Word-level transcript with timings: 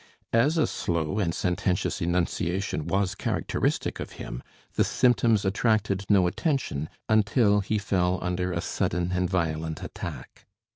As 0.33 0.57
a 0.57 0.65
slow 0.65 1.19
and 1.19 1.31
sententious 1.31 2.01
enunciation 2.01 2.87
was 2.87 3.13
characteristic 3.13 3.99
of 3.99 4.13
him, 4.13 4.41
the 4.73 4.83
symptoms 4.83 5.45
attracted 5.45 6.05
no 6.09 6.25
attention, 6.25 6.89
until 7.07 7.59
he 7.59 7.77
fell 7.77 8.17
under 8.19 8.51
a 8.51 8.61
sudden 8.61 9.11
and 9.11 9.29
violent 9.29 9.83
attack. 9.83 10.47